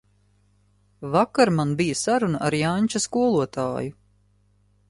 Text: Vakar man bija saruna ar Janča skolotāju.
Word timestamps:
Vakar 1.15 1.51
man 1.59 1.75
bija 1.81 1.99
saruna 2.01 2.41
ar 2.49 2.57
Janča 2.63 3.05
skolotāju. 3.07 3.97